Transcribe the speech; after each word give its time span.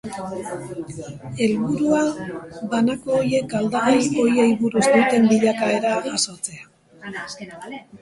Helburua, 1.47 1.99
banako 2.73 3.15
horiek 3.19 3.55
aldagai 3.61 3.95
horiei 4.25 4.49
buruz 4.65 4.85
duten 4.91 5.33
bilakaera 5.37 5.97
jasotzea. 6.11 6.71